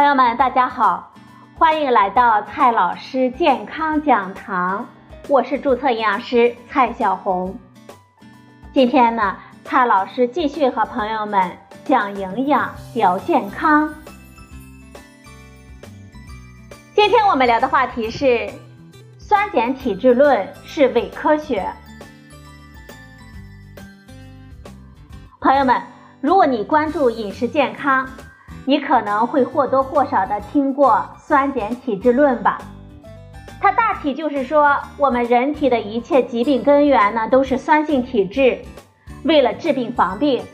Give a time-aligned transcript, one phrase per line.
[0.00, 1.12] 朋友们，大家好，
[1.58, 4.86] 欢迎来到蔡老师健康讲堂，
[5.28, 7.54] 我是注册营养师蔡小红。
[8.72, 11.52] 今天呢，蔡老师继续和朋友们
[11.84, 13.92] 讲营养聊健康。
[16.94, 18.50] 今天我们聊的话题是
[19.18, 21.70] 酸碱体质论是伪科学。
[25.42, 25.78] 朋友们，
[26.22, 28.08] 如果你关注饮食健康，
[28.70, 32.56] 你可能会或多或少的听过酸碱体质论吧？
[33.60, 38.62] 它大体就是说，我们人体的一切疾病根源呢都是酸性体质。
[39.24, 40.44] 为了治病防病，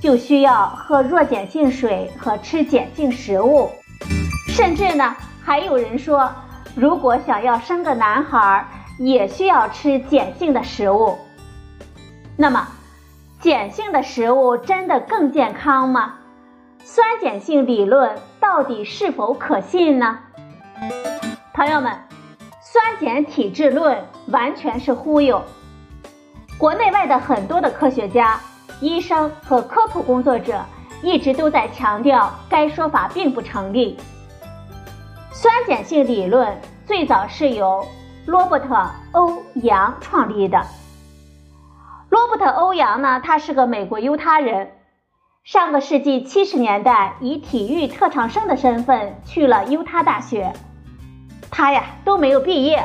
[0.00, 3.68] 就需要喝弱碱性水和吃碱性食物。
[4.50, 6.30] 甚至呢，还有人说，
[6.76, 8.64] 如果想要生个男孩，
[9.00, 11.18] 也需要吃碱性的食物。
[12.36, 12.68] 那么，
[13.42, 16.14] 碱性的食物真的更健康吗？
[16.86, 20.18] 酸碱性理论到底是否可信呢？
[21.54, 21.98] 朋友们，
[22.60, 25.42] 酸碱体质论完全是忽悠。
[26.58, 28.38] 国内外的很多的科学家、
[28.82, 30.62] 医生和科普工作者
[31.02, 33.98] 一直都在强调该说法并不成立。
[35.32, 37.82] 酸碱性理论最早是由
[38.26, 38.74] 罗伯特·
[39.12, 40.62] 欧阳创立的。
[42.10, 44.70] 罗伯特·欧阳呢，他是个美国犹他人。
[45.44, 50.50] 上个世纪七十年代，以体育特长生的身份去了犹他大学，
[51.50, 52.82] 他呀都没有毕业，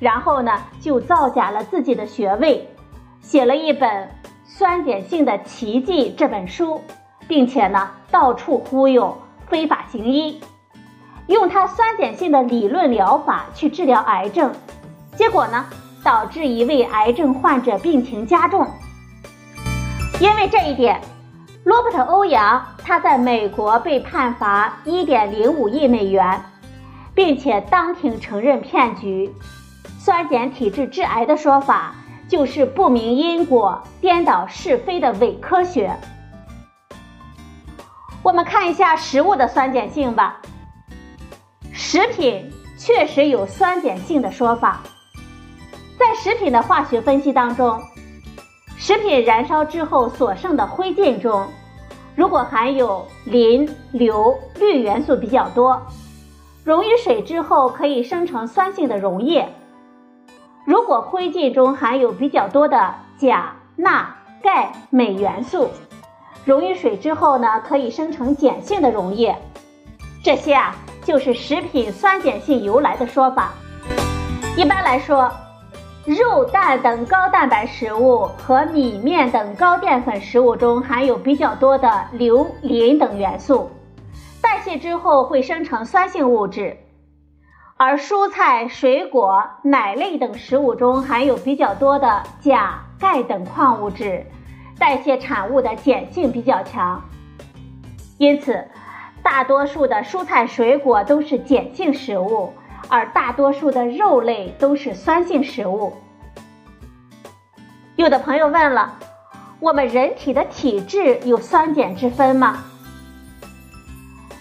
[0.00, 2.66] 然后呢就造假了自己的学位，
[3.20, 4.06] 写了一本
[4.46, 6.82] 《酸碱性的奇迹》这本书，
[7.28, 9.14] 并且呢到处忽悠
[9.46, 10.40] 非法行医，
[11.26, 14.50] 用他酸碱性的理论疗法去治疗癌症，
[15.14, 15.66] 结果呢
[16.02, 18.66] 导致一位癌症患者病情加重，
[20.18, 20.98] 因为这一点。
[21.64, 26.42] 罗伯特·欧阳，他在美国被判罚1.05亿美元，
[27.14, 29.34] 并且当庭承认骗局。
[29.98, 31.94] 酸碱体质致癌的说法
[32.28, 35.94] 就是不明因果、颠倒是非的伪科学。
[38.22, 40.40] 我们看一下食物的酸碱性吧。
[41.72, 44.80] 食品确实有酸碱性的说法，
[45.98, 47.82] 在食品的化学分析当中。
[48.88, 51.46] 食品燃烧之后所剩的灰烬中，
[52.16, 55.78] 如果含有磷、硫、氯元素比较多，
[56.64, 59.44] 溶于水之后可以生成酸性的溶液；
[60.64, 64.08] 如果灰烬中含有比较多的钾、钠、
[64.42, 65.68] 钙、镁元素，
[66.46, 69.36] 溶于水之后呢，可以生成碱性的溶液。
[70.24, 70.74] 这些啊，
[71.04, 73.52] 就是食品酸碱性由来的说法。
[74.56, 75.30] 一般来说。
[76.06, 83.70] 肉蛋等高蛋白食物和米面等高淀粉食物中含有比较多的硫、磷等元素，
[84.40, 86.76] 代谢之后会生成酸性物质；
[87.76, 94.24] 而蔬菜、水果、奶类等食物中含有比较多的钾、钙等矿物质，
[94.78, 97.02] 代谢产物的碱性比较强。
[98.16, 98.66] 因此，
[99.22, 102.54] 大多数的蔬菜、水果都是碱性食物。
[102.88, 105.92] 而大多数的肉类都是酸性食物。
[107.96, 108.94] 有的朋友问了，
[109.60, 112.64] 我们人体的体质有酸碱之分吗？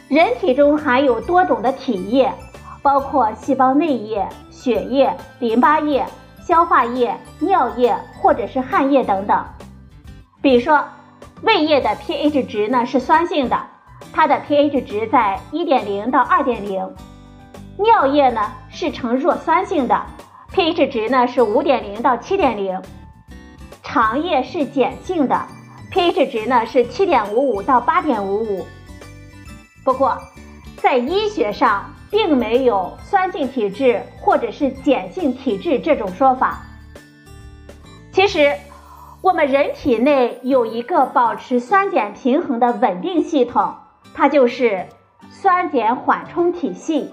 [0.07, 2.31] 人体中含有多种的体液，
[2.81, 6.05] 包括细胞内液、血液、淋巴液、
[6.39, 9.43] 消化液、尿液或者是汗液等等。
[10.41, 10.81] 比如说，
[11.41, 13.59] 胃液的 pH 值呢是酸性的，
[14.13, 16.91] 它的 pH 值在1.0到2.0。
[17.77, 20.05] 尿液呢是呈弱酸性的
[20.51, 22.81] ，pH 值呢是五点零到七点零。
[23.83, 25.39] 肠液是碱性的
[25.91, 28.65] ，pH 值呢是七点五五到八点五五。
[29.85, 30.17] 不过，
[30.77, 36.63] 在医学上并没有酸性体质或者是碱性体质这种说法。
[38.11, 38.55] 其实，
[39.21, 43.75] 我们人体内有一个保持酸碱平衡的稳定系统，
[44.15, 44.87] 它就是
[45.29, 47.11] 酸碱缓冲体系。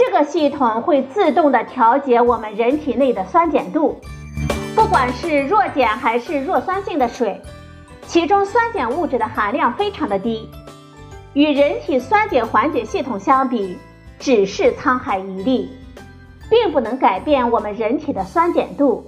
[0.00, 4.00] 这个系统会自动的调节我们人体内的酸碱度，
[4.74, 7.38] 不管是弱碱还是弱酸性的水，
[8.06, 10.48] 其中酸碱物质的含量非常的低，
[11.34, 13.76] 与人体酸碱缓解系统相比，
[14.18, 15.68] 只是沧海一粟，
[16.48, 19.04] 并不能改变我们人体的酸碱度。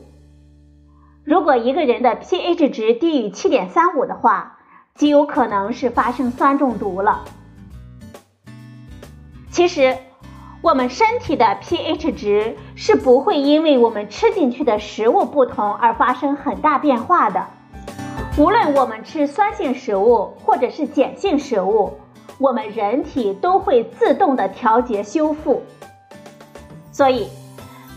[1.24, 4.58] 如果一个人的 pH 值低于七点三五的话，
[4.94, 7.24] 极有可能是发生酸中毒了。
[9.50, 9.96] 其实。
[10.62, 17.44] 我们身体的 pH 值是不会因为我们吃进去的食物不同而发生很大变化的。
[18.38, 21.98] 无论我们吃酸性食物或者是碱性食物，
[22.38, 25.64] 我们人体都会自动的调节修复。
[26.92, 27.28] 所以，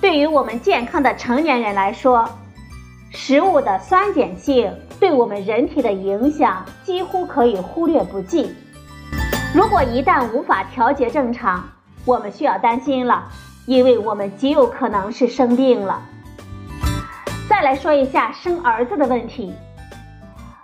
[0.01, 2.27] 对于我们健康的成年人来说，
[3.12, 8.56] 食物的酸碱性对我们人体的影响几乎可以忽略不计。
[9.53, 11.63] 如果一旦无法调节正常，
[12.06, 13.25] 我们需要担心了，
[13.66, 16.02] 因为我们极有可能是生病了。
[17.50, 19.54] 再来说一下生儿子的问题，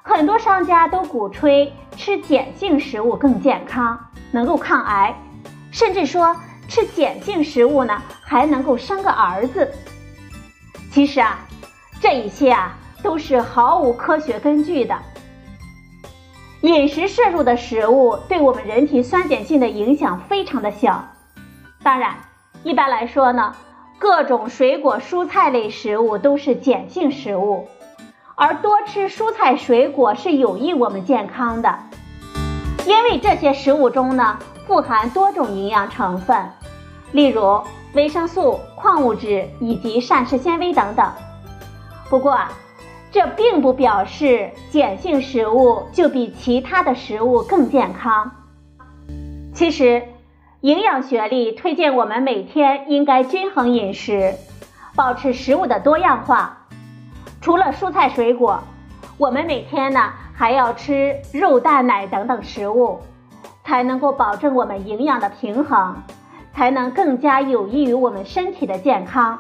[0.04, 4.00] 很多商家都鼓吹吃碱性食物更健康，
[4.32, 5.16] 能够抗癌，
[5.72, 6.36] 甚至说
[6.68, 9.70] 吃碱性食物呢还能够生个儿子。
[10.92, 11.40] 其实啊。
[12.04, 14.98] 这一些啊都是毫无科学根据的。
[16.62, 21.08] 饮食摄入的食物对我们人体酸碱性的影响非常的小。
[21.84, 22.16] 当然，
[22.64, 23.56] 一般来说呢，
[23.98, 27.68] 各种水果、蔬菜类食物都是碱性食物，
[28.36, 31.80] 而多吃蔬菜水果是有益我们健康的，
[32.86, 34.38] 因为这些食物中呢
[34.68, 36.52] 富含多种营养成分，
[37.12, 37.62] 例如
[37.94, 41.12] 维生素、矿物质以及膳食纤维等等。
[42.10, 42.40] 不过，
[43.12, 48.32] 这并不表示碱性食物就比其他的食物更健康。
[49.54, 50.04] 其实，
[50.62, 54.36] 营养学里推荐我们每天应该均衡饮食，
[54.96, 56.68] 保持食物的多样化。
[57.42, 58.62] 除了蔬菜水果，
[59.18, 63.00] 我们每天呢还要吃肉、蛋、奶等等食物，
[63.64, 65.96] 才能够保证我们营养的平衡，
[66.54, 69.40] 才能更加有益于我们身体的健康。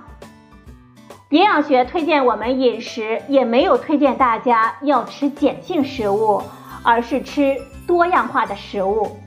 [1.29, 6.41] 营养学推荐我们饮食，也没有推荐大家要吃碱性食物，
[6.81, 9.17] 而是吃多样化的食物。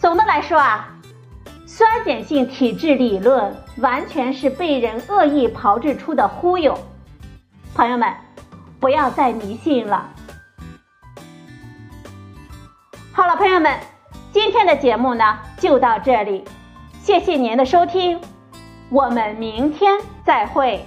[0.00, 0.88] 总的来说啊，
[1.66, 6.74] 酸碱性体质理论完全是被人恶意炮制出的忽悠，
[7.74, 8.10] 朋友们，
[8.80, 10.08] 不要再迷信了。
[13.12, 13.78] 好了，朋友们，
[14.32, 16.44] 今天的节目呢就到这里，
[17.02, 18.18] 谢谢您的收听。
[18.88, 20.82] 我们明天再会。